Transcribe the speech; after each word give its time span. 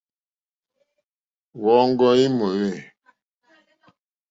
Wɔ̂ŋɡɔ́ 1.61 2.13
í 2.23 2.27
mòwê. 2.37 2.71